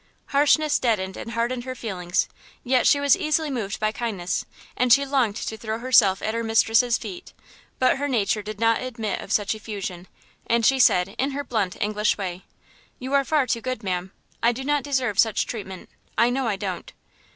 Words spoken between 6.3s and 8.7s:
her mistress's feet; but her nature did